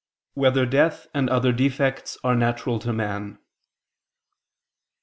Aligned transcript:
6] 0.31 0.31
Whether 0.33 0.65
Death 0.65 1.05
and 1.13 1.29
Other 1.29 1.51
Defects 1.51 2.17
Are 2.23 2.35
Natural 2.35 2.79
to 2.79 2.91
Man? 2.91 3.37